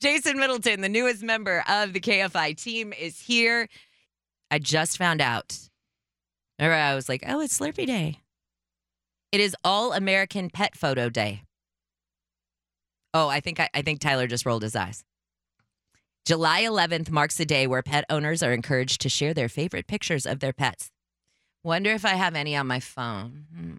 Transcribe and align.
Jason 0.00 0.38
Middleton, 0.38 0.80
the 0.80 0.88
newest 0.88 1.22
member 1.22 1.62
of 1.68 1.92
the 1.92 2.00
KFI 2.00 2.56
team, 2.56 2.92
is 2.92 3.20
here. 3.20 3.68
I 4.50 4.58
just 4.58 4.96
found 4.96 5.20
out. 5.20 5.58
Or 6.58 6.72
I 6.72 6.94
was 6.94 7.08
like, 7.08 7.22
oh, 7.26 7.40
it's 7.40 7.58
Slurpee 7.58 7.86
Day. 7.86 8.20
It 9.32 9.40
is 9.40 9.54
All 9.62 9.92
American 9.92 10.50
Pet 10.50 10.76
Photo 10.76 11.08
Day. 11.08 11.42
Oh, 13.12 13.28
I 13.28 13.40
think 13.40 13.60
I, 13.60 13.68
I 13.74 13.82
think 13.82 14.00
Tyler 14.00 14.26
just 14.26 14.46
rolled 14.46 14.62
his 14.62 14.74
eyes. 14.74 15.04
July 16.26 16.62
11th 16.62 17.10
marks 17.10 17.38
a 17.40 17.44
day 17.44 17.66
where 17.66 17.82
pet 17.82 18.04
owners 18.08 18.42
are 18.42 18.52
encouraged 18.52 19.00
to 19.02 19.08
share 19.08 19.34
their 19.34 19.48
favorite 19.48 19.86
pictures 19.86 20.26
of 20.26 20.40
their 20.40 20.52
pets. 20.52 20.90
Wonder 21.64 21.90
if 21.90 22.04
I 22.04 22.10
have 22.10 22.34
any 22.34 22.56
on 22.56 22.66
my 22.66 22.80
phone. 22.80 23.46
Hmm. 23.54 23.74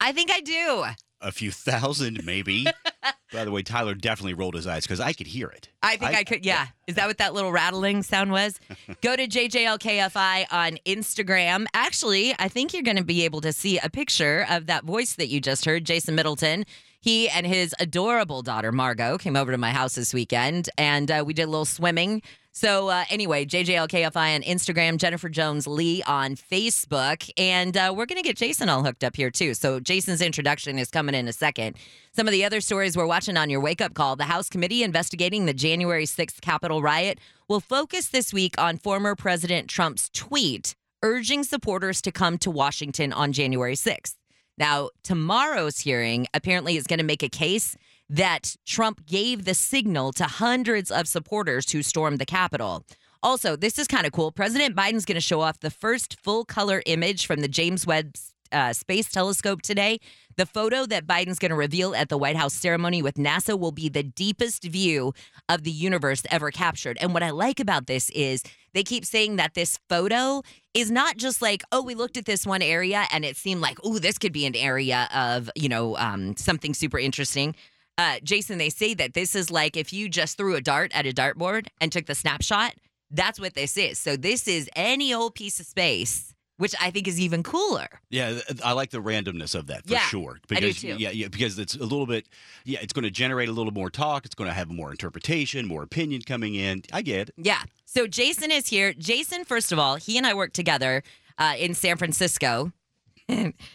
I 0.00 0.12
think 0.12 0.30
I 0.30 0.40
do. 0.40 0.84
A 1.20 1.32
few 1.32 1.50
thousand, 1.50 2.24
maybe. 2.24 2.66
By 3.32 3.44
the 3.44 3.50
way, 3.50 3.62
Tyler 3.62 3.94
definitely 3.94 4.34
rolled 4.34 4.54
his 4.54 4.66
eyes 4.66 4.84
because 4.84 5.00
I 5.00 5.12
could 5.12 5.26
hear 5.26 5.48
it. 5.48 5.68
I 5.82 5.96
think 5.96 6.14
I, 6.14 6.24
could. 6.24 6.46
Yeah. 6.46 6.66
Is 6.86 6.94
that 6.94 7.08
what 7.08 7.18
that 7.18 7.34
little 7.34 7.52
rattling 7.52 8.02
sound 8.02 8.30
was? 8.30 8.58
Go 9.02 9.16
to 9.16 9.26
JJLKFI 9.26 10.46
on 10.50 10.78
Instagram. 10.86 11.66
Actually, 11.74 12.34
I 12.38 12.48
think 12.48 12.72
you're 12.72 12.82
going 12.82 12.96
to 12.96 13.04
be 13.04 13.24
able 13.24 13.40
to 13.42 13.52
see 13.52 13.78
a 13.78 13.90
picture 13.90 14.46
of 14.48 14.66
that 14.66 14.84
voice 14.84 15.14
that 15.14 15.28
you 15.28 15.40
just 15.40 15.64
heard, 15.64 15.84
Jason 15.84 16.14
Middleton. 16.14 16.64
He 17.00 17.28
and 17.28 17.46
his 17.46 17.74
adorable 17.78 18.42
daughter, 18.42 18.72
Margot, 18.72 19.18
came 19.18 19.36
over 19.36 19.52
to 19.52 19.58
my 19.58 19.70
house 19.70 19.94
this 19.94 20.12
weekend 20.12 20.68
and 20.76 21.10
uh, 21.10 21.22
we 21.26 21.32
did 21.32 21.44
a 21.44 21.50
little 21.50 21.64
swimming. 21.64 22.22
So, 22.60 22.88
uh, 22.88 23.04
anyway, 23.08 23.44
JJLKFI 23.44 24.34
on 24.34 24.42
Instagram, 24.42 24.96
Jennifer 24.96 25.28
Jones 25.28 25.68
Lee 25.68 26.02
on 26.08 26.34
Facebook. 26.34 27.30
And 27.38 27.76
uh, 27.76 27.94
we're 27.96 28.06
going 28.06 28.20
to 28.20 28.26
get 28.26 28.36
Jason 28.36 28.68
all 28.68 28.82
hooked 28.82 29.04
up 29.04 29.14
here, 29.14 29.30
too. 29.30 29.54
So, 29.54 29.78
Jason's 29.78 30.20
introduction 30.20 30.76
is 30.76 30.90
coming 30.90 31.14
in 31.14 31.28
a 31.28 31.32
second. 31.32 31.76
Some 32.10 32.26
of 32.26 32.32
the 32.32 32.44
other 32.44 32.60
stories 32.60 32.96
we're 32.96 33.06
watching 33.06 33.36
on 33.36 33.48
your 33.48 33.60
wake 33.60 33.80
up 33.80 33.94
call 33.94 34.16
the 34.16 34.24
House 34.24 34.48
committee 34.48 34.82
investigating 34.82 35.46
the 35.46 35.54
January 35.54 36.04
6th 36.04 36.40
Capitol 36.40 36.82
riot 36.82 37.20
will 37.46 37.60
focus 37.60 38.08
this 38.08 38.32
week 38.32 38.56
on 38.58 38.76
former 38.76 39.14
President 39.14 39.68
Trump's 39.68 40.10
tweet 40.12 40.74
urging 41.00 41.44
supporters 41.44 42.02
to 42.02 42.10
come 42.10 42.38
to 42.38 42.50
Washington 42.50 43.12
on 43.12 43.32
January 43.32 43.76
6th. 43.76 44.17
Now, 44.58 44.90
tomorrow's 45.02 45.80
hearing 45.80 46.26
apparently 46.34 46.76
is 46.76 46.86
going 46.86 46.98
to 46.98 47.04
make 47.04 47.22
a 47.22 47.28
case 47.28 47.76
that 48.10 48.56
Trump 48.66 49.06
gave 49.06 49.44
the 49.44 49.54
signal 49.54 50.12
to 50.12 50.24
hundreds 50.24 50.90
of 50.90 51.06
supporters 51.06 51.70
who 51.70 51.82
stormed 51.82 52.18
the 52.18 52.26
Capitol. 52.26 52.84
Also, 53.22 53.56
this 53.56 53.78
is 53.78 53.86
kind 53.86 54.06
of 54.06 54.12
cool. 54.12 54.32
President 54.32 54.76
Biden's 54.76 55.04
going 55.04 55.16
to 55.16 55.20
show 55.20 55.40
off 55.40 55.60
the 55.60 55.70
first 55.70 56.18
full 56.20 56.44
color 56.44 56.82
image 56.86 57.26
from 57.26 57.40
the 57.40 57.48
James 57.48 57.86
Webb 57.86 58.14
uh, 58.52 58.72
Space 58.72 59.10
Telescope 59.10 59.62
today. 59.62 59.98
The 60.36 60.46
photo 60.46 60.86
that 60.86 61.06
Biden's 61.06 61.38
going 61.38 61.50
to 61.50 61.56
reveal 61.56 61.94
at 61.94 62.08
the 62.08 62.16
White 62.16 62.36
House 62.36 62.54
ceremony 62.54 63.02
with 63.02 63.16
NASA 63.16 63.58
will 63.58 63.72
be 63.72 63.88
the 63.88 64.04
deepest 64.04 64.64
view 64.64 65.12
of 65.48 65.64
the 65.64 65.70
universe 65.70 66.22
ever 66.30 66.50
captured. 66.50 66.96
And 67.00 67.12
what 67.12 67.22
I 67.22 67.30
like 67.30 67.60
about 67.60 67.86
this 67.86 68.08
is 68.10 68.42
they 68.78 68.84
keep 68.84 69.04
saying 69.04 69.34
that 69.36 69.54
this 69.54 69.76
photo 69.88 70.40
is 70.72 70.88
not 70.88 71.16
just 71.16 71.42
like, 71.42 71.64
oh, 71.72 71.82
we 71.82 71.96
looked 71.96 72.16
at 72.16 72.26
this 72.26 72.46
one 72.46 72.62
area 72.62 73.06
and 73.10 73.24
it 73.24 73.36
seemed 73.36 73.60
like, 73.60 73.76
oh, 73.82 73.98
this 73.98 74.18
could 74.18 74.32
be 74.32 74.46
an 74.46 74.54
area 74.54 75.08
of, 75.12 75.50
you 75.56 75.68
know, 75.68 75.96
um, 75.96 76.36
something 76.36 76.72
super 76.74 76.96
interesting. 76.96 77.56
Uh, 77.98 78.18
Jason, 78.22 78.56
they 78.56 78.70
say 78.70 78.94
that 78.94 79.14
this 79.14 79.34
is 79.34 79.50
like 79.50 79.76
if 79.76 79.92
you 79.92 80.08
just 80.08 80.36
threw 80.36 80.54
a 80.54 80.60
dart 80.60 80.92
at 80.94 81.06
a 81.06 81.10
dartboard 81.10 81.66
and 81.80 81.90
took 81.90 82.06
the 82.06 82.14
snapshot. 82.14 82.76
That's 83.10 83.40
what 83.40 83.54
this 83.54 83.76
is. 83.76 83.98
So 83.98 84.16
this 84.16 84.46
is 84.46 84.70
any 84.76 85.12
old 85.12 85.34
piece 85.34 85.58
of 85.58 85.66
space 85.66 86.32
which 86.58 86.74
I 86.80 86.90
think 86.90 87.08
is 87.08 87.18
even 87.18 87.42
cooler. 87.42 87.88
Yeah, 88.10 88.38
I 88.62 88.72
like 88.72 88.90
the 88.90 88.98
randomness 88.98 89.54
of 89.54 89.66
that 89.68 89.86
for 89.86 89.94
Yeah, 89.94 90.00
sure. 90.00 90.38
I 90.50 90.56
do 90.60 90.66
Because 90.66 90.80
too. 90.82 90.96
yeah, 90.98 91.10
yeah, 91.10 91.28
because 91.28 91.58
it's 91.58 91.74
a 91.74 91.78
little 91.82 92.06
bit 92.06 92.26
yeah, 92.64 92.78
it's 92.82 92.92
going 92.92 93.04
to 93.04 93.10
generate 93.10 93.48
a 93.48 93.52
little 93.52 93.72
more 93.72 93.88
talk, 93.90 94.26
it's 94.26 94.34
going 94.34 94.48
to 94.50 94.54
have 94.54 94.68
more 94.70 94.90
interpretation, 94.90 95.66
more 95.66 95.82
opinion 95.82 96.22
coming 96.22 96.54
in. 96.54 96.82
I 96.92 97.02
get 97.02 97.30
it. 97.30 97.34
Yeah. 97.38 97.62
So 97.86 98.06
Jason 98.06 98.50
is 98.50 98.68
here. 98.68 98.92
Jason, 98.92 99.44
first 99.44 99.72
of 99.72 99.78
all, 99.78 99.96
he 99.96 100.18
and 100.18 100.26
I 100.26 100.34
worked 100.34 100.54
together 100.54 101.02
uh, 101.38 101.54
in 101.58 101.72
San 101.74 101.96
Francisco. 101.96 102.72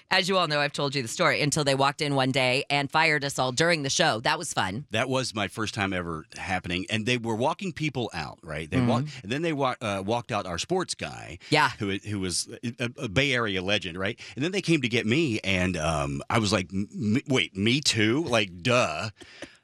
As 0.09 0.27
you 0.27 0.37
all 0.37 0.47
know, 0.47 0.59
I've 0.59 0.73
told 0.73 0.95
you 0.95 1.01
the 1.01 1.07
story 1.07 1.41
until 1.41 1.63
they 1.63 1.75
walked 1.75 2.01
in 2.01 2.15
one 2.15 2.31
day 2.31 2.65
and 2.69 2.89
fired 2.89 3.23
us 3.23 3.37
all 3.37 3.51
during 3.51 3.83
the 3.83 3.89
show. 3.89 4.19
That 4.21 4.37
was 4.39 4.51
fun. 4.53 4.85
That 4.91 5.09
was 5.09 5.35
my 5.35 5.47
first 5.47 5.73
time 5.75 5.93
ever 5.93 6.25
happening, 6.37 6.85
and 6.89 7.05
they 7.05 7.17
were 7.17 7.35
walking 7.35 7.71
people 7.71 8.09
out. 8.13 8.39
Right? 8.41 8.69
They 8.69 8.77
Mm-hmm. 8.77 8.87
walked, 8.87 9.07
and 9.23 9.31
then 9.31 9.41
they 9.43 9.53
wa- 9.53 9.75
uh, 9.81 10.03
walked 10.05 10.31
out 10.31 10.45
our 10.45 10.57
sports 10.57 10.95
guy. 10.95 11.37
Yeah. 11.49 11.69
who 11.79 11.97
who 11.97 12.19
was 12.19 12.49
a, 12.79 12.89
a 12.97 13.07
Bay 13.07 13.33
Area 13.33 13.61
legend, 13.61 13.97
right? 13.97 14.19
And 14.35 14.43
then 14.43 14.51
they 14.51 14.61
came 14.61 14.81
to 14.81 14.89
get 14.89 15.05
me, 15.05 15.39
and 15.43 15.77
um, 15.77 16.21
I 16.29 16.39
was 16.39 16.51
like, 16.51 16.69
M- 16.73 17.21
"Wait, 17.27 17.55
me 17.55 17.79
too? 17.81 18.23
Like, 18.23 18.61
duh." 18.63 19.09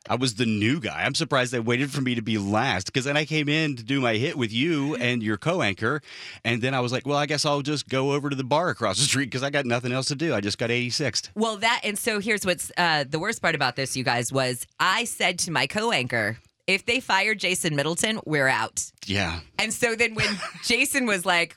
I 0.08 0.16
was 0.16 0.36
the 0.36 0.46
new 0.46 0.80
guy. 0.80 1.04
I'm 1.04 1.14
surprised 1.14 1.52
they 1.52 1.60
waited 1.60 1.92
for 1.92 2.02
me 2.02 2.16
to 2.16 2.22
be 2.22 2.38
last 2.38 2.86
because 2.86 3.06
then 3.06 3.18
I 3.18 3.26
came 3.26 3.50
in 3.50 3.76
to 3.76 3.84
do 3.84 4.00
my 4.00 4.16
hit 4.16 4.38
with 4.38 4.52
you 4.54 4.96
and 4.96 5.22
your 5.22 5.38
co-anchor, 5.38 6.02
and 6.46 6.62
then 6.62 6.74
I 6.74 6.80
was 6.80 6.92
like, 6.92 7.06
"Well, 7.06 7.18
I 7.18 7.26
guess 7.26 7.46
I'll 7.46 7.62
just 7.62 7.90
go 7.90 8.14
over 8.14 8.30
to 8.30 8.36
the 8.36 8.44
bar 8.44 8.70
across 8.70 8.98
the 8.98 9.04
street 9.04 9.26
because 9.26 9.44
I 9.44 9.50
got 9.50 9.66
nothing 9.66 9.92
else 9.92 10.08
to 10.08 10.16
do. 10.16 10.34
I 10.34 10.42
just 10.42 10.58
got 10.58 10.70
86th." 10.70 11.30
Well, 11.36 11.58
that 11.58 11.82
and 11.84 11.98
so 11.98 12.20
here's 12.20 12.46
what's 12.46 12.72
uh, 12.78 13.04
the 13.08 13.20
worst 13.20 13.42
part 13.42 13.56
about 13.56 13.76
this, 13.76 13.98
you 13.98 14.04
guys, 14.04 14.32
was 14.32 14.66
I 14.80 15.04
said 15.04 15.38
to 15.40 15.52
my 15.52 15.68
co-anchor, 15.68 16.38
if 16.66 16.86
they 16.86 17.00
fire 17.00 17.36
Jason 17.36 17.76
Middleton, 17.76 18.20
we're 18.26 18.48
out. 18.48 18.92
Yeah, 19.06 19.40
And 19.58 19.74
so 19.74 19.96
then 19.96 20.16
when 20.16 20.30
Jason 20.64 21.08
was 21.08 21.26
like, 21.26 21.56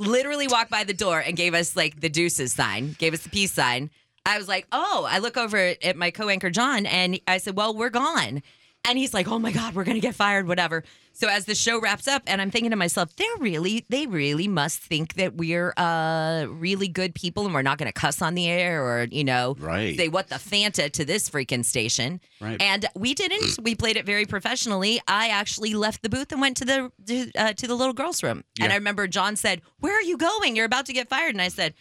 literally 0.00 0.48
walked 0.48 0.70
by 0.70 0.84
the 0.84 0.94
door 0.94 1.20
and 1.20 1.36
gave 1.36 1.54
us 1.54 1.76
like 1.76 2.00
the 2.00 2.08
deuces 2.08 2.52
sign, 2.52 2.96
gave 2.98 3.14
us 3.14 3.22
the 3.22 3.28
peace 3.30 3.52
sign, 3.52 3.90
I 4.26 4.38
was 4.38 4.48
like, 4.48 4.66
oh, 4.72 5.06
I 5.08 5.18
look 5.18 5.36
over 5.36 5.74
at- 5.82 5.96
my 5.96 6.10
co 6.10 6.28
anchor, 6.28 6.50
John, 6.50 6.86
and 6.86 7.20
I 7.28 7.38
said, 7.38 7.56
well, 7.56 7.74
we're 7.74 7.90
gone. 7.90 8.42
And 8.86 8.98
he's 8.98 9.14
like, 9.14 9.26
oh 9.28 9.38
my 9.38 9.50
God, 9.50 9.74
we're 9.74 9.84
going 9.84 9.94
to 9.94 10.00
get 10.00 10.14
fired, 10.14 10.46
whatever. 10.46 10.84
So 11.14 11.26
as 11.26 11.46
the 11.46 11.54
show 11.54 11.80
wraps 11.80 12.06
up, 12.06 12.22
and 12.26 12.42
I'm 12.42 12.50
thinking 12.50 12.68
to 12.70 12.76
myself, 12.76 13.16
they're 13.16 13.26
really, 13.38 13.86
they 13.88 14.06
really 14.06 14.46
must 14.46 14.78
think 14.78 15.14
that 15.14 15.36
we're 15.36 15.72
uh, 15.78 16.44
really 16.50 16.88
good 16.88 17.14
people 17.14 17.46
and 17.46 17.54
we're 17.54 17.62
not 17.62 17.78
going 17.78 17.86
to 17.90 17.98
cuss 17.98 18.20
on 18.20 18.34
the 18.34 18.46
air 18.46 18.84
or, 18.84 19.04
you 19.10 19.24
know, 19.24 19.56
Right. 19.58 19.96
say 19.96 20.08
what 20.08 20.28
the 20.28 20.34
Fanta 20.34 20.90
to 20.92 21.04
this 21.06 21.30
freaking 21.30 21.64
station. 21.64 22.20
Right. 22.42 22.60
And 22.60 22.84
we 22.94 23.14
didn't. 23.14 23.58
We 23.62 23.74
played 23.74 23.96
it 23.96 24.04
very 24.04 24.26
professionally. 24.26 25.00
I 25.08 25.28
actually 25.28 25.72
left 25.72 26.02
the 26.02 26.10
booth 26.10 26.30
and 26.32 26.42
went 26.42 26.58
to 26.58 26.66
the 26.66 27.32
uh, 27.38 27.54
to 27.54 27.66
the 27.66 27.74
little 27.74 27.94
girls' 27.94 28.22
room. 28.22 28.44
And 28.60 28.70
I 28.70 28.74
remember 28.76 29.06
John 29.06 29.36
said, 29.36 29.62
"Where 29.80 29.96
are 29.96 30.02
you 30.02 30.18
going? 30.18 30.56
You're 30.56 30.66
about 30.66 30.84
to 30.86 30.92
get 30.92 31.08
fired." 31.08 31.30
And 31.34 31.40
I 31.40 31.48
said, 31.48 31.72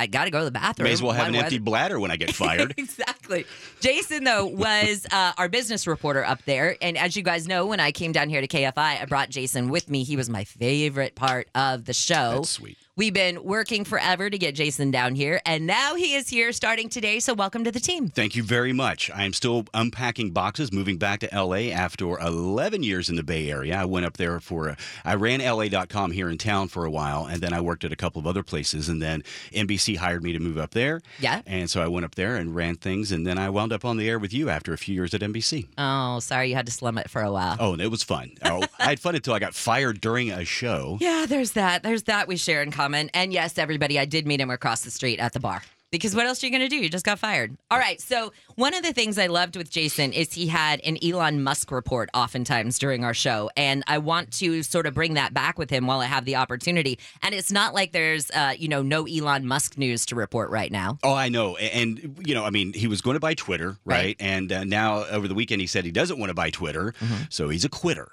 "I 0.00 0.06
got 0.06 0.24
to 0.24 0.30
go 0.30 0.38
to 0.40 0.44
the 0.44 0.50
bathroom." 0.50 0.84
may 0.88 0.92
as 0.92 1.02
well 1.02 1.12
have 1.12 1.26
One 1.26 1.34
an 1.36 1.42
empty 1.42 1.56
weather- 1.56 1.64
bladder 1.70 2.00
when 2.00 2.10
I 2.10 2.16
get 2.16 2.34
fired. 2.34 2.74
exactly. 2.78 3.44
Jason, 3.80 4.24
though, 4.24 4.46
was 4.46 5.06
uh, 5.12 5.32
our 5.38 5.48
business 5.48 5.86
reporter 5.86 6.24
up 6.24 6.44
there. 6.44 6.76
And 6.82 6.96
as 6.98 7.16
you 7.16 7.22
guys 7.22 7.46
know, 7.46 7.66
when 7.66 7.80
I 7.80 7.92
came 7.92 8.12
down 8.12 8.28
here 8.28 8.40
to 8.40 8.48
KFI, 8.48 8.76
I 9.02 9.04
brought 9.06 9.30
Jason 9.30 9.68
with 9.70 9.88
me. 9.90 10.04
He 10.04 10.16
was 10.16 10.28
my 10.28 10.44
favorite 10.44 11.14
part 11.14 11.48
of 11.54 11.84
the 11.84 11.92
show. 11.92 12.36
That's 12.36 12.50
sweet. 12.50 12.78
We've 13.00 13.14
been 13.14 13.42
working 13.42 13.86
forever 13.86 14.28
to 14.28 14.36
get 14.36 14.54
Jason 14.54 14.90
down 14.90 15.14
here, 15.14 15.40
and 15.46 15.66
now 15.66 15.94
he 15.94 16.16
is 16.16 16.28
here 16.28 16.52
starting 16.52 16.90
today. 16.90 17.18
So, 17.18 17.32
welcome 17.32 17.64
to 17.64 17.72
the 17.72 17.80
team. 17.80 18.08
Thank 18.08 18.36
you 18.36 18.42
very 18.42 18.74
much. 18.74 19.10
I 19.10 19.24
am 19.24 19.32
still 19.32 19.64
unpacking 19.72 20.32
boxes, 20.32 20.70
moving 20.70 20.98
back 20.98 21.20
to 21.20 21.28
LA 21.32 21.70
after 21.72 22.18
11 22.18 22.82
years 22.82 23.08
in 23.08 23.16
the 23.16 23.22
Bay 23.22 23.50
Area. 23.50 23.78
I 23.78 23.86
went 23.86 24.04
up 24.04 24.18
there 24.18 24.38
for, 24.38 24.76
I 25.02 25.14
ran 25.14 25.40
LA.com 25.40 26.10
here 26.10 26.28
in 26.28 26.36
town 26.36 26.68
for 26.68 26.84
a 26.84 26.90
while, 26.90 27.24
and 27.24 27.40
then 27.40 27.54
I 27.54 27.62
worked 27.62 27.84
at 27.84 27.92
a 27.92 27.96
couple 27.96 28.20
of 28.20 28.26
other 28.26 28.42
places, 28.42 28.90
and 28.90 29.00
then 29.00 29.24
NBC 29.50 29.96
hired 29.96 30.22
me 30.22 30.34
to 30.34 30.38
move 30.38 30.58
up 30.58 30.72
there. 30.72 31.00
Yeah. 31.20 31.40
And 31.46 31.70
so 31.70 31.80
I 31.80 31.88
went 31.88 32.04
up 32.04 32.16
there 32.16 32.36
and 32.36 32.54
ran 32.54 32.76
things, 32.76 33.12
and 33.12 33.26
then 33.26 33.38
I 33.38 33.48
wound 33.48 33.72
up 33.72 33.82
on 33.82 33.96
the 33.96 34.10
air 34.10 34.18
with 34.18 34.34
you 34.34 34.50
after 34.50 34.74
a 34.74 34.78
few 34.78 34.94
years 34.94 35.14
at 35.14 35.22
NBC. 35.22 35.68
Oh, 35.78 36.20
sorry 36.20 36.50
you 36.50 36.54
had 36.54 36.66
to 36.66 36.72
slum 36.72 36.98
it 36.98 37.08
for 37.08 37.22
a 37.22 37.32
while. 37.32 37.56
Oh, 37.58 37.72
and 37.72 37.80
it 37.80 37.90
was 37.90 38.02
fun. 38.02 38.32
Oh, 38.44 38.62
I 38.78 38.90
had 38.90 39.00
fun 39.00 39.14
until 39.14 39.32
I 39.32 39.38
got 39.38 39.54
fired 39.54 40.02
during 40.02 40.30
a 40.30 40.44
show. 40.44 40.98
Yeah, 41.10 41.24
there's 41.26 41.52
that. 41.52 41.82
There's 41.82 42.02
that 42.04 42.28
we 42.28 42.36
share 42.36 42.62
in 42.62 42.70
common. 42.70 42.89
And 42.94 43.32
yes, 43.32 43.58
everybody, 43.58 43.98
I 43.98 44.04
did 44.04 44.26
meet 44.26 44.40
him 44.40 44.50
across 44.50 44.82
the 44.82 44.90
street 44.90 45.18
at 45.18 45.32
the 45.32 45.40
bar. 45.40 45.62
Because 45.90 46.14
what 46.14 46.24
else 46.24 46.40
are 46.42 46.46
you 46.46 46.52
going 46.52 46.62
to 46.62 46.68
do? 46.68 46.76
You 46.76 46.88
just 46.88 47.04
got 47.04 47.18
fired. 47.18 47.56
All 47.68 47.78
right. 47.78 48.00
So, 48.00 48.32
one 48.54 48.74
of 48.74 48.84
the 48.84 48.92
things 48.92 49.18
I 49.18 49.26
loved 49.26 49.56
with 49.56 49.70
Jason 49.70 50.12
is 50.12 50.32
he 50.32 50.46
had 50.46 50.80
an 50.82 50.96
Elon 51.02 51.42
Musk 51.42 51.72
report 51.72 52.10
oftentimes 52.14 52.78
during 52.78 53.02
our 53.04 53.12
show. 53.12 53.50
And 53.56 53.82
I 53.88 53.98
want 53.98 54.30
to 54.34 54.62
sort 54.62 54.86
of 54.86 54.94
bring 54.94 55.14
that 55.14 55.34
back 55.34 55.58
with 55.58 55.68
him 55.68 55.88
while 55.88 55.98
I 55.98 56.04
have 56.04 56.24
the 56.26 56.36
opportunity. 56.36 57.00
And 57.22 57.34
it's 57.34 57.50
not 57.50 57.74
like 57.74 57.90
there's, 57.90 58.30
uh, 58.30 58.54
you 58.56 58.68
know, 58.68 58.82
no 58.82 59.04
Elon 59.04 59.46
Musk 59.46 59.76
news 59.78 60.06
to 60.06 60.14
report 60.14 60.50
right 60.50 60.70
now. 60.70 60.98
Oh, 61.02 61.14
I 61.14 61.28
know. 61.28 61.56
And, 61.56 62.22
you 62.24 62.36
know, 62.36 62.44
I 62.44 62.50
mean, 62.50 62.72
he 62.72 62.86
was 62.86 63.00
going 63.00 63.14
to 63.14 63.20
buy 63.20 63.34
Twitter, 63.34 63.76
right? 63.84 64.00
Right. 64.00 64.16
And 64.20 64.52
uh, 64.52 64.62
now 64.62 65.04
over 65.06 65.26
the 65.26 65.34
weekend, 65.34 65.60
he 65.60 65.66
said 65.66 65.84
he 65.84 65.90
doesn't 65.90 66.20
want 66.20 66.30
to 66.30 66.34
buy 66.34 66.50
Twitter. 66.50 66.94
So 67.30 67.48
he's 67.48 67.64
a 67.64 67.68
quitter. 67.68 68.08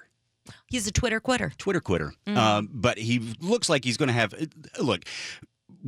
He's 0.68 0.88
a 0.88 0.92
Twitter 0.92 1.20
quitter. 1.20 1.52
Twitter 1.58 1.82
quitter. 1.82 2.14
Um, 2.28 2.70
but 2.72 2.98
he 2.98 3.34
looks 3.40 3.70
like 3.70 3.84
he's 3.84 3.98
going 3.98 4.08
to 4.08 4.14
have. 4.14 4.34
Look, 4.80 5.06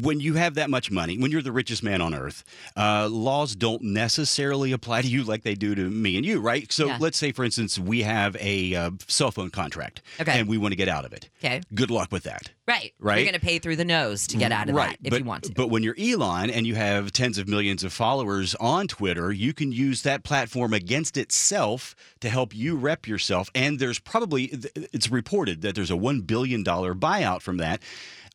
when 0.01 0.19
you 0.19 0.36
have 0.36 0.56
that 0.56 0.69
much 0.69 0.92
money, 0.92 1.18
when 1.18 1.31
you're 1.31 1.42
the 1.42 1.51
richest 1.51 1.84
man 1.84 2.01
on 2.01 2.13
earth, 2.13 2.44
uh, 2.78 3.07
laws 3.10 3.56
don't 3.56 3.81
necessarily 3.81 4.72
apply 4.72 5.01
to 5.01 5.07
you 5.07 5.24
like 5.24 5.44
they 5.44 5.56
do 5.56 5.75
to 5.75 5.90
me 5.90 6.18
and 6.18 6.25
you, 6.25 6.40
right? 6.40 6.72
So 6.72 6.88
Yeah. 6.88 6.98
let's 7.00 7.18
say, 7.18 7.31
for 7.31 7.44
instance, 7.44 7.78
we 7.80 8.04
have 8.04 8.36
a 8.40 8.75
uh, 8.75 8.92
cell 9.07 9.31
phone 9.31 9.50
contract, 9.50 10.01
Okay. 10.19 10.40
and 10.40 10.48
we 10.48 10.57
want 10.57 10.72
to 10.72 10.75
get 10.75 10.88
out 10.88 11.06
of 11.06 11.13
it. 11.13 11.30
Okay. 11.44 11.62
Good 11.74 11.92
luck 11.92 12.12
with 12.12 12.24
that. 12.24 12.50
Right. 12.68 12.94
Right. 13.00 13.18
You're 13.18 13.25
going 13.31 13.40
to 13.40 13.46
pay 13.46 13.57
through 13.57 13.78
the 13.78 13.86
nose 13.86 14.28
to 14.28 14.38
get 14.38 14.51
out 14.51 14.69
of 14.69 14.75
right. 14.75 14.92
that 14.92 15.07
if 15.07 15.10
but, 15.12 15.19
you 15.19 15.25
want 15.25 15.44
to. 15.46 15.54
But 15.54 15.69
when 15.69 15.81
you're 15.81 15.96
Elon 16.00 16.52
and 16.52 16.68
you 16.68 16.75
have 16.75 17.12
tens 17.12 17.40
of 17.40 17.48
millions 17.48 17.84
of 17.84 17.92
followers 17.92 18.54
on 18.56 18.88
Twitter, 18.88 19.31
you 19.31 19.54
can 19.54 19.72
use 19.72 20.04
that 20.04 20.24
platform 20.24 20.74
against 20.74 21.18
itself 21.18 21.95
to 22.19 22.30
help 22.30 22.56
you 22.56 22.75
rep 22.75 23.07
yourself. 23.07 23.50
And 23.56 23.80
there's 23.80 23.98
probably, 23.98 24.54
it's 24.94 25.10
reported 25.10 25.62
that 25.62 25.74
there's 25.74 25.90
a 25.90 25.95
$1 25.95 26.28
billion 26.28 26.63
buyout 26.63 27.42
from 27.42 27.57
that. 27.57 27.81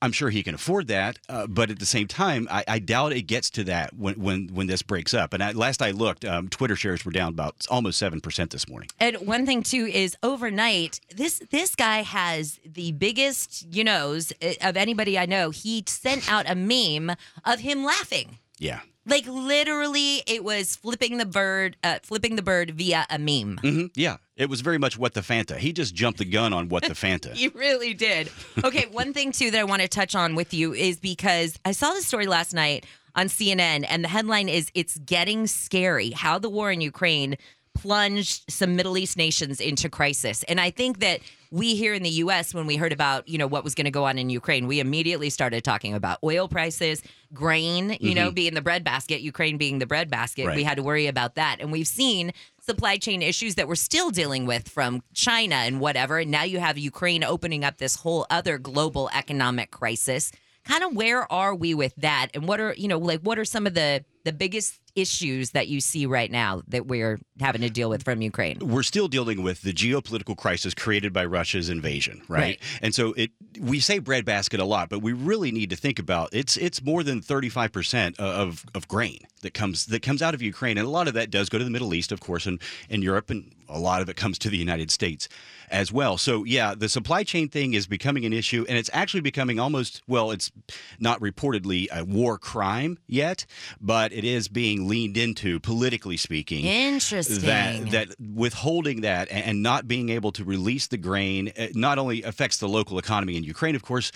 I'm 0.05 0.12
sure 0.12 0.29
he 0.29 0.43
can 0.43 0.55
afford 0.55 0.89
that, 0.89 1.19
uh, 1.31 1.47
but 1.47 1.71
at 1.71 1.79
the 1.79 1.87
same 1.87 2.06
time, 2.06 2.47
I, 2.51 2.62
I 2.69 2.79
doubt 2.79 3.15
it 3.15 3.23
gets 3.23 3.49
to 3.51 3.65
that 3.65 3.95
when 3.97 4.17
when, 4.17 4.49
when 4.49 4.67
this 4.67 4.83
breaks 4.83 5.15
up. 5.15 5.33
And 5.33 5.43
I, 5.43 5.53
last 5.53 5.81
I 5.81 5.93
looked, 5.93 6.27
um, 6.27 6.49
Twitter 6.49 6.77
shares 6.77 7.06
were 7.06 7.11
down 7.11 7.31
about 7.31 7.67
almost 7.71 7.99
seven 7.99 8.21
percent 8.21 8.51
this 8.51 8.69
morning. 8.69 8.91
And 9.01 9.17
one 9.27 9.47
thing 9.47 9.62
too 9.62 9.87
is 9.87 10.15
overnight, 10.23 11.01
this 11.17 11.43
this 11.51 11.75
guy 11.75 12.03
has 12.03 12.61
the 12.67 12.93
biggest 12.93 13.67
you 13.75 13.83
knows 13.83 14.31
eh, 14.43 14.56
of 14.61 14.77
anybody 14.77 15.19
I 15.19 15.25
know. 15.25 15.49
He 15.49 15.83
sent 15.89 16.31
out 16.31 16.45
a 16.51 16.55
meme 16.55 17.17
of 17.47 17.61
him 17.61 17.83
laughing. 17.83 18.39
Yeah. 18.59 18.81
Like 19.06 19.27
literally, 19.27 20.23
it 20.27 20.43
was 20.45 20.77
flipping 20.77 21.19
the 21.19 21.27
bird, 21.27 21.77
uh, 21.85 21.99
flipping 22.03 22.37
the 22.37 22.43
bird 22.43 22.71
via 22.71 23.06
a 23.11 23.19
meme. 23.19 23.59
hmm 23.62 23.87
Yeah. 23.95 24.17
It 24.37 24.49
was 24.49 24.62
very 24.62 24.79
much 24.79 24.99
what 24.99 25.15
the 25.15 25.21
Fanta. 25.21 25.56
He 25.56 25.73
just 25.73 25.95
jumped 25.95 26.19
the 26.19 26.25
gun 26.25 26.53
on 26.53 26.69
what 26.69 26.83
the 26.83 26.95
Fanta. 26.95 27.33
he 27.35 27.49
really 27.49 27.95
did. 27.95 28.31
Okay, 28.65 28.87
one 28.91 29.12
thing 29.12 29.31
too 29.31 29.51
that 29.53 29.61
I 29.61 29.65
want 29.65 29.83
to 29.83 29.87
touch 29.89 30.17
on 30.17 30.35
with 30.35 30.53
you 30.53 30.73
is 30.75 30.99
because 30.99 31.56
I 31.65 31.71
saw 31.71 31.91
this 31.93 32.06
story 32.06 32.27
last 32.27 32.53
night 32.53 32.85
on 33.15 33.27
CNN, 33.29 33.87
and 33.89 34.03
the 34.03 34.09
headline 34.09 34.49
is 34.49 34.71
"It's 34.75 34.99
getting 34.99 35.47
scary: 35.47 36.11
How 36.11 36.41
the 36.41 36.51
war 36.51 36.73
in 36.73 36.81
Ukraine 36.81 37.37
plunged 37.75 38.44
some 38.50 38.76
Middle 38.76 38.97
East 38.97 39.17
nations 39.17 39.61
into 39.61 39.88
crisis." 39.88 40.43
And 40.44 40.61
I 40.61 40.71
think 40.71 41.00
that 41.00 41.21
we 41.50 41.76
here 41.76 41.94
in 41.94 42.03
the 42.03 42.11
U.S., 42.11 42.53
when 42.53 42.67
we 42.67 42.76
heard 42.76 42.93
about 42.93 43.29
you 43.29 43.38
know 43.38 43.47
what 43.47 43.65
was 43.65 43.75
going 43.75 43.85
to 43.85 43.91
go 43.91 44.05
on 44.05 44.19
in 44.19 44.31
Ukraine, 44.31 44.67
we 44.67 44.81
immediately 44.81 45.31
started 45.31 45.62
talking 45.62 45.94
about 45.94 46.19
oil 46.25 46.49
prices, 46.49 47.03
grain, 47.32 47.97
you 48.00 48.15
know, 48.15 48.26
mm-hmm. 48.26 48.35
being 48.35 48.55
the 48.55 48.62
breadbasket, 48.62 49.21
Ukraine 49.21 49.56
being 49.56 49.79
the 49.79 49.87
breadbasket. 49.87 50.47
Right. 50.47 50.56
We 50.56 50.65
had 50.65 50.76
to 50.76 50.82
worry 50.82 51.06
about 51.06 51.35
that, 51.35 51.59
and 51.61 51.71
we've 51.71 51.87
seen 51.87 52.32
supply 52.65 52.97
chain 52.97 53.23
issues 53.23 53.56
that 53.56 53.69
we're 53.69 53.75
still 53.75 54.11
dealing 54.11 54.47
with 54.47 54.69
from 54.69 55.03
China 55.12 55.56
and 55.56 55.81
whatever. 55.81 56.19
And 56.19 56.31
now 56.31 56.44
you 56.44 56.61
have 56.61 56.79
Ukraine 56.79 57.23
opening 57.23 57.65
up 57.65 57.79
this 57.79 57.97
whole 57.97 58.27
other 58.31 58.59
global 58.59 59.11
economic 59.12 59.70
crisis. 59.70 60.32
Kind 60.65 60.82
of 60.82 60.97
where 60.97 61.31
are 61.31 61.55
we 61.55 61.75
with 61.75 61.94
that? 61.97 62.29
And 62.32 62.49
what 62.49 62.61
are, 62.61 62.75
you 62.79 62.88
know, 62.88 62.99
like 62.99 63.20
what 63.20 63.38
are 63.38 63.44
some 63.44 63.67
of 63.67 63.75
the 63.75 64.05
the 64.25 64.32
biggest 64.32 64.81
issues 64.94 65.50
that 65.50 65.69
you 65.69 65.81
see 65.81 66.06
right 66.06 66.31
now 66.31 66.62
that 66.69 66.87
we're 66.87 67.19
having 67.41 67.61
to 67.62 67.71
deal 67.71 67.91
with 67.91 68.03
from 68.03 68.23
Ukraine? 68.23 68.59
we're 68.61 68.82
still 68.82 69.09
dealing 69.09 69.43
with 69.43 69.62
the 69.62 69.73
geopolitical 69.73 70.37
crisis 70.37 70.75
created 70.75 71.12
by 71.12 71.25
Russia's 71.25 71.69
invasion, 71.69 72.23
right? 72.29 72.41
Right. 72.41 72.61
And 72.82 72.94
so 72.94 73.12
it 73.15 73.31
we 73.61 73.81
say 73.81 73.99
breadbasket 73.99 74.61
a 74.61 74.65
lot, 74.65 74.88
but 74.88 75.00
we 75.00 75.12
really 75.12 75.53
need 75.53 75.71
to 75.71 75.76
think 75.76 75.99
about 75.99 76.31
it's 76.32 76.56
it's 76.56 76.82
more 76.82 77.03
than 77.03 77.21
35% 77.21 78.19
of 78.19 78.65
of 78.75 78.88
grain 78.88 79.21
that 79.43 79.55
comes 79.55 79.87
that 79.87 80.03
comes 80.03 80.23
out 80.23 80.35
of 80.35 80.43
Ukraine 80.43 80.79
and 80.79 80.87
a 80.87 80.91
lot 80.91 81.09
of 81.09 81.15
that 81.15 81.31
does 81.31 81.49
go 81.49 81.59
to 81.59 81.65
the 81.65 81.70
Middle 81.70 81.94
East, 81.94 82.12
of 82.12 82.20
course, 82.20 82.47
and 82.47 82.61
and 82.88 83.03
Europe 83.03 83.31
and 83.31 83.53
a 83.69 83.79
lot 83.79 84.03
of 84.03 84.09
it 84.09 84.17
comes 84.17 84.38
to 84.38 84.50
the 84.50 84.59
United 84.59 84.91
States 84.91 85.29
as 85.70 85.93
well. 85.93 86.17
So 86.19 86.44
yeah, 86.44 86.75
the 86.75 86.88
supply 86.88 87.25
chain 87.25 87.49
thing 87.49 87.75
is 87.75 87.87
becoming 87.87 88.25
an 88.25 88.32
issue 88.32 88.65
and 88.69 88.79
it's 88.79 88.91
actually 88.93 89.20
becoming 89.20 89.59
almost 89.59 90.03
well, 90.06 90.31
it's 90.31 90.53
not 90.99 91.20
reportedly 91.20 91.88
a 91.91 92.05
war 92.05 92.38
crime 92.38 92.99
yet, 93.06 93.47
but 93.81 94.12
it 94.14 94.25
is 94.25 94.49
being 94.49 94.88
leaned 94.88 95.16
into 95.16 95.58
politically 95.61 96.16
speaking 96.16 96.64
Interesting. 96.64 97.40
that 97.43 97.90
that 97.90 98.08
withholding 98.20 99.00
that 99.02 99.28
and 99.31 99.62
not 99.62 99.88
being 99.88 100.08
able 100.08 100.32
to 100.32 100.44
release 100.44 100.87
the 100.87 100.96
grain 100.96 101.52
uh, 101.58 101.66
not 101.75 101.99
only 101.99 102.22
affects 102.22 102.58
the 102.58 102.69
local 102.69 102.99
economy 102.99 103.37
in 103.37 103.44
Ukraine 103.44 103.75
of 103.75 103.82
course 103.82 104.12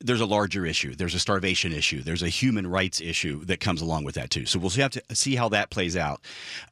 there's 0.00 0.20
a 0.20 0.26
larger 0.26 0.64
issue. 0.66 0.94
There's 0.94 1.14
a 1.14 1.18
starvation 1.18 1.72
issue. 1.72 2.02
There's 2.02 2.22
a 2.22 2.28
human 2.28 2.66
rights 2.66 3.00
issue 3.00 3.44
that 3.46 3.60
comes 3.60 3.80
along 3.80 4.04
with 4.04 4.14
that 4.14 4.30
too. 4.30 4.46
So 4.46 4.58
we'll 4.58 4.70
have 4.70 4.92
to 4.92 5.02
see 5.14 5.34
how 5.34 5.48
that 5.50 5.70
plays 5.70 5.96
out. 5.96 6.20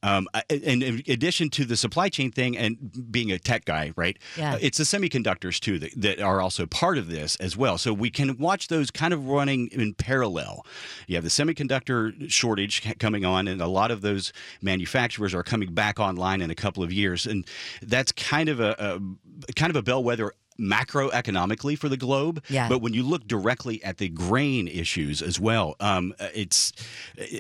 Um, 0.02 0.28
and 0.50 0.82
in 0.82 1.02
addition 1.08 1.50
to 1.50 1.64
the 1.64 1.76
supply 1.76 2.08
chain 2.08 2.30
thing 2.30 2.56
and 2.56 3.10
being 3.10 3.32
a 3.32 3.38
tech 3.38 3.64
guy 3.64 3.92
right 3.96 4.16
Yeah. 4.36 4.54
uh, 4.54 4.58
it's 4.60 4.78
the 4.78 4.84
semiconductors 4.84 5.58
too 5.58 5.78
that, 5.80 5.92
that 6.00 6.20
are 6.20 6.40
also 6.40 6.66
part 6.66 6.98
of 6.98 7.08
this 7.08 7.36
as 7.36 7.56
well. 7.56 7.78
So 7.78 7.92
we 7.92 8.10
can 8.10 8.36
watch 8.38 8.68
those 8.68 8.90
kind 8.90 9.12
of 9.12 9.26
running 9.26 9.68
in 9.68 9.94
parallel. 9.94 10.64
You 11.06 11.16
have 11.16 11.24
the 11.24 11.30
semiconductor 11.30 12.30
shortage 12.44 12.98
coming 12.98 13.24
on 13.24 13.48
and 13.48 13.62
a 13.62 13.66
lot 13.66 13.90
of 13.90 14.02
those 14.02 14.30
manufacturers 14.60 15.32
are 15.32 15.42
coming 15.42 15.72
back 15.72 15.98
online 15.98 16.42
in 16.42 16.50
a 16.50 16.54
couple 16.54 16.82
of 16.82 16.92
years. 16.92 17.26
And 17.26 17.46
that's 17.80 18.12
kind 18.12 18.50
of 18.50 18.60
a, 18.60 19.00
a 19.48 19.52
kind 19.54 19.70
of 19.70 19.76
a 19.76 19.82
bellwether 19.82 20.32
macroeconomically 20.60 21.78
for 21.78 21.88
the 21.88 21.96
globe. 21.96 22.44
Yeah. 22.48 22.68
but 22.68 22.82
when 22.82 22.92
you 22.92 23.02
look 23.02 23.26
directly 23.26 23.82
at 23.82 23.96
the 23.96 24.10
grain 24.10 24.68
issues 24.68 25.22
as 25.22 25.40
well 25.40 25.74
um, 25.80 26.14
it's 26.34 26.72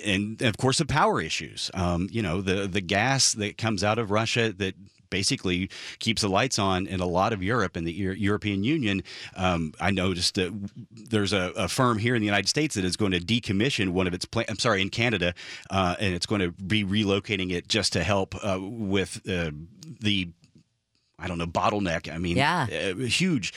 and 0.04 0.40
of 0.42 0.56
course 0.56 0.78
the 0.78 0.86
power 0.86 1.20
issues. 1.20 1.70
Um, 1.74 2.08
you 2.10 2.22
know 2.22 2.40
the 2.40 2.66
the 2.66 2.80
gas 2.80 3.32
that 3.34 3.58
comes 3.58 3.84
out 3.84 3.98
of 3.98 4.10
russia 4.10 4.52
that 4.54 4.74
basically 5.14 5.70
keeps 6.00 6.22
the 6.22 6.28
lights 6.28 6.58
on 6.58 6.88
in 6.88 6.98
a 7.00 7.06
lot 7.06 7.32
of 7.32 7.40
Europe 7.40 7.76
and 7.76 7.86
the 7.86 7.92
Eu- 7.92 8.18
European 8.30 8.64
Union. 8.64 8.96
Um, 9.36 9.72
I 9.88 9.90
noticed 9.92 10.34
that 10.34 10.50
there's 11.12 11.32
a, 11.32 11.52
a 11.56 11.68
firm 11.68 11.98
here 11.98 12.14
in 12.16 12.20
the 12.20 12.30
United 12.34 12.48
States 12.48 12.74
that 12.74 12.84
is 12.84 12.96
going 12.96 13.12
to 13.12 13.20
decommission 13.20 13.90
one 13.90 14.08
of 14.08 14.14
its 14.14 14.24
plants. 14.24 14.50
I'm 14.50 14.58
sorry, 14.58 14.82
in 14.82 14.90
Canada, 14.90 15.32
uh, 15.70 15.94
and 16.00 16.14
it's 16.16 16.26
going 16.26 16.40
to 16.40 16.50
be 16.50 16.84
relocating 16.84 17.52
it 17.52 17.68
just 17.68 17.92
to 17.92 18.02
help 18.02 18.34
uh, 18.42 18.58
with 18.60 19.20
uh, 19.28 19.52
the. 20.00 20.30
I 21.18 21.28
don't 21.28 21.38
know, 21.38 21.46
bottleneck. 21.46 22.12
I 22.12 22.18
mean, 22.18 22.36
Yeah. 22.36 22.66
uh, 22.70 22.94
huge. 23.04 23.52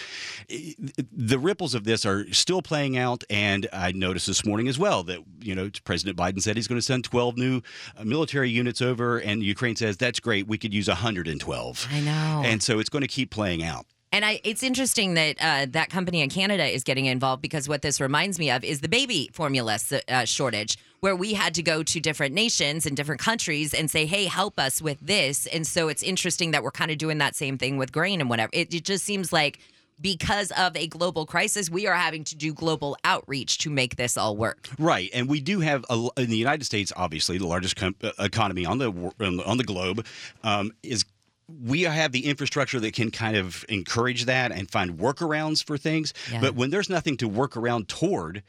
The 0.48 1.40
ripples 1.40 1.74
of 1.74 1.84
this 1.86 2.06
are 2.06 2.32
still 2.32 2.62
playing 2.62 2.98
out, 2.98 3.24
and 3.30 3.68
I 3.74 3.92
noticed 3.92 4.28
this 4.28 4.46
morning 4.46 4.68
as 4.68 4.78
well 4.78 5.04
that 5.04 5.20
you 5.42 5.56
know 5.56 5.70
President 5.84 6.18
Biden 6.18 6.42
said 6.42 6.56
he's 6.56 6.68
going 6.68 6.78
to 6.80 6.86
send 6.86 7.04
12 7.04 7.38
new 7.38 7.62
uh, 7.98 8.04
military 8.04 8.50
units 8.50 8.82
over, 8.82 9.18
and 9.18 9.42
Ukraine 9.44 9.76
says 9.76 9.98
that's 9.98 10.20
great. 10.20 10.48
We 10.48 10.58
could 10.58 10.74
use 10.74 10.88
112, 10.88 11.88
I 11.92 12.00
know. 12.02 12.44
and 12.46 12.62
so 12.62 12.80
it's 12.80 12.90
going 12.90 13.02
to 13.02 13.08
keep 13.08 13.32
playing 13.32 13.64
out. 13.64 13.86
And 14.12 14.24
I, 14.24 14.40
it's 14.44 14.64
interesting 14.64 15.16
that 15.16 15.36
uh, 15.40 15.66
that 15.72 15.90
company 15.90 16.22
in 16.22 16.30
Canada 16.30 16.66
is 16.66 16.84
getting 16.84 17.06
involved 17.06 17.42
because 17.42 17.68
what 17.68 17.82
this 17.82 18.00
reminds 18.00 18.40
me 18.40 18.50
of 18.50 18.64
is 18.64 18.82
the 18.82 18.88
baby 18.88 19.30
formula 19.34 19.78
uh, 20.08 20.26
shortage, 20.26 20.78
where 21.02 21.16
we 21.16 21.34
had 21.34 21.54
to 21.56 21.62
go 21.62 21.84
to 21.84 22.00
different 22.00 22.34
nations 22.34 22.86
and 22.86 22.96
different 22.96 23.20
countries 23.20 23.74
and 23.74 23.92
say, 23.92 24.06
"Hey, 24.06 24.26
help 24.26 24.60
us 24.60 24.82
with 24.82 25.00
this." 25.02 25.46
And 25.48 25.68
so 25.68 25.90
it's 25.90 26.04
interesting 26.04 26.52
that 26.52 26.64
we're 26.64 26.72
kind 26.72 26.90
of 26.90 26.98
doing 26.98 27.18
that 27.18 27.36
same 27.36 27.58
thing 27.58 27.78
with 27.78 27.92
grain 27.92 28.22
and 28.22 28.30
whatever. 28.30 28.50
It, 28.54 28.74
it 28.74 28.86
just 28.86 29.04
seems 29.04 29.34
like 29.34 29.60
because 30.00 30.52
of 30.52 30.76
a 30.76 30.88
global 30.88 31.26
crisis, 31.26 31.70
we 31.70 31.88
are 31.88 31.96
having 31.96 32.24
to 32.26 32.36
do 32.36 32.54
global 32.54 32.98
outreach 33.04 33.58
to 33.60 33.70
make 33.70 33.96
this 33.96 34.16
all 34.16 34.38
work. 34.38 34.68
Right, 34.78 35.10
and 35.14 35.28
we 35.28 35.42
do 35.42 35.60
have 35.60 35.86
a, 35.90 36.08
in 36.18 36.30
the 36.30 36.38
United 36.38 36.66
States, 36.66 36.94
obviously 36.96 37.38
the 37.38 37.48
largest 37.48 37.76
com- 37.76 37.96
uh, 38.04 38.12
economy 38.20 38.66
on 38.66 38.78
the 38.78 38.92
on 39.20 39.38
the, 39.38 39.44
on 39.46 39.58
the 39.58 39.64
globe, 39.64 40.06
um, 40.44 40.72
is 40.84 41.04
we 41.48 41.84
have 41.84 42.12
the 42.12 42.26
infrastructure 42.26 42.80
that 42.80 42.94
can 42.94 43.12
kind 43.12 43.38
of 43.38 43.64
encourage 43.70 44.26
that 44.26 44.52
and 44.52 44.70
find 44.70 44.98
workarounds 44.98 45.64
for 45.64 45.78
things. 45.78 46.14
Yeah. 46.32 46.42
But 46.42 46.56
when 46.56 46.70
there's 46.70 46.90
nothing 46.90 47.18
to 47.18 47.28
work 47.28 47.56
around 47.56 47.88
toward, 47.88 48.44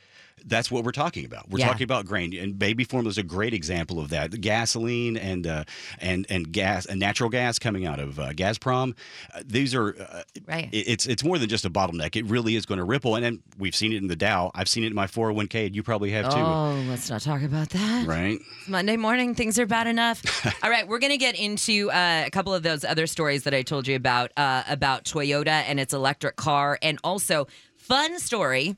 that's 0.46 0.70
what 0.70 0.84
we're 0.84 0.92
talking 0.92 1.24
about. 1.24 1.48
We're 1.50 1.58
Yeah. 1.60 1.68
talking 1.68 1.84
about 1.84 2.06
grain, 2.06 2.34
and 2.36 2.58
baby 2.58 2.84
formula 2.84 3.10
is 3.10 3.18
a 3.18 3.22
great 3.22 3.54
example 3.54 4.00
of 4.00 4.08
that. 4.10 4.30
The 4.30 4.38
gasoline 4.38 5.16
and 5.16 5.46
uh, 5.46 5.64
and 5.98 6.26
and 6.30 6.50
gas 6.52 6.86
and 6.86 6.98
natural 7.00 7.30
gas 7.30 7.58
coming 7.58 7.86
out 7.86 7.98
of 7.98 8.18
uh, 8.18 8.32
Gazprom. 8.32 8.94
Uh, 9.34 9.42
these 9.46 9.74
are 9.74 9.96
uh, 10.00 10.22
Right. 10.46 10.68
it- 10.72 10.88
it's 10.88 11.06
it's 11.06 11.24
more 11.24 11.38
than 11.38 11.48
just 11.48 11.64
a 11.64 11.70
bottleneck. 11.70 12.16
It 12.16 12.24
really 12.26 12.56
is 12.56 12.66
going 12.66 12.78
to 12.78 12.84
ripple, 12.84 13.14
and 13.16 13.24
then 13.24 13.42
we've 13.58 13.74
seen 13.74 13.92
it 13.92 13.96
in 13.96 14.06
the 14.08 14.16
Dow. 14.16 14.50
I've 14.54 14.68
seen 14.68 14.84
it 14.84 14.88
in 14.88 14.94
my 14.94 15.06
401k, 15.06 15.66
and 15.66 15.76
you 15.76 15.82
probably 15.82 16.10
have 16.12 16.28
too. 16.32 16.38
Oh, 16.40 16.82
let's 16.88 17.08
not 17.10 17.20
talk 17.22 17.42
about 17.42 17.70
that. 17.70 18.06
Right. 18.06 18.38
Monday 18.66 18.96
morning, 18.96 19.34
things 19.34 19.58
are 19.58 19.66
bad 19.66 19.86
enough. 19.86 20.22
All 20.62 20.70
right, 20.70 20.86
we're 20.88 20.98
going 20.98 21.12
to 21.12 21.18
get 21.18 21.38
into 21.38 21.90
uh, 21.90 22.24
a 22.26 22.30
couple 22.30 22.54
of 22.54 22.62
those 22.62 22.84
other 22.84 23.06
stories 23.06 23.44
that 23.44 23.54
I 23.54 23.62
told 23.62 23.86
you 23.86 23.96
about 23.96 24.32
uh, 24.36 24.62
about 24.68 25.04
Toyota 25.04 25.48
and 25.66 25.78
its 25.80 25.92
electric 25.92 26.36
car, 26.36 26.78
and 26.82 26.98
also 27.04 27.46
fun 27.76 28.18
story. 28.18 28.76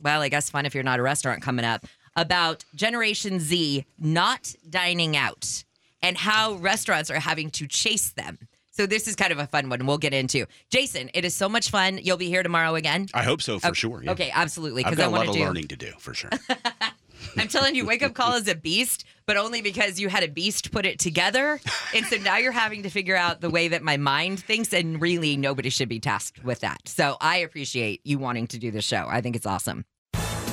Well, 0.00 0.20
I 0.22 0.28
guess 0.28 0.50
fun 0.50 0.66
if 0.66 0.74
you're 0.74 0.84
not 0.84 0.98
a 0.98 1.02
restaurant 1.02 1.42
coming 1.42 1.64
up. 1.64 1.86
about 2.16 2.64
Generation 2.74 3.38
Z 3.40 3.84
not 3.98 4.54
dining 4.68 5.16
out 5.16 5.64
and 6.02 6.16
how 6.16 6.54
restaurants 6.54 7.10
are 7.10 7.18
having 7.20 7.50
to 7.50 7.66
chase 7.66 8.10
them. 8.12 8.38
So 8.70 8.84
this 8.86 9.08
is 9.08 9.16
kind 9.16 9.32
of 9.32 9.38
a 9.38 9.46
fun 9.46 9.68
one 9.70 9.86
we'll 9.86 9.96
get 9.98 10.12
into. 10.14 10.44
Jason, 10.70 11.10
it 11.14 11.24
is 11.24 11.34
so 11.34 11.48
much 11.48 11.70
fun. 11.70 11.98
You'll 12.02 12.18
be 12.18 12.28
here 12.28 12.42
tomorrow 12.42 12.74
again. 12.74 13.06
I 13.14 13.22
hope 13.22 13.40
so 13.40 13.58
for 13.58 13.68
Okay, 13.68 13.74
sure. 13.74 14.02
Yeah. 14.02 14.12
Okay, 14.12 14.30
absolutely. 14.34 14.84
I've 14.84 14.90
Because 14.92 15.06
I 15.06 15.10
got 15.10 15.16
a 15.16 15.18
lot 15.18 15.28
of 15.28 15.34
do. 15.34 15.40
learning 15.44 15.68
to 15.68 15.76
do 15.76 15.92
for 15.98 16.12
sure. 16.14 16.30
I'm 17.38 17.48
telling 17.48 17.74
you, 17.74 17.86
Wake 17.86 18.02
Up 18.02 18.14
Call 18.14 18.34
is 18.34 18.48
a 18.48 18.54
beast, 18.54 19.04
but 19.26 19.36
only 19.36 19.62
because 19.62 20.00
you 20.00 20.08
had 20.08 20.22
a 20.22 20.28
beast 20.28 20.70
put 20.72 20.86
it 20.86 20.98
together. 20.98 21.60
And 21.94 22.06
so 22.06 22.16
now 22.16 22.36
you're 22.38 22.52
having 22.52 22.82
to 22.84 22.90
figure 22.90 23.16
out 23.16 23.40
the 23.40 23.50
way 23.50 23.68
that 23.68 23.82
my 23.82 23.96
mind 23.96 24.40
thinks, 24.40 24.72
and 24.72 25.00
really 25.00 25.36
nobody 25.36 25.68
should 25.68 25.88
be 25.88 26.00
tasked 26.00 26.44
with 26.44 26.60
that. 26.60 26.88
So 26.88 27.16
I 27.20 27.38
appreciate 27.38 28.00
you 28.04 28.18
wanting 28.18 28.46
to 28.48 28.58
do 28.58 28.70
the 28.70 28.82
show. 28.82 29.06
I 29.08 29.20
think 29.20 29.36
it's 29.36 29.46
awesome. 29.46 29.84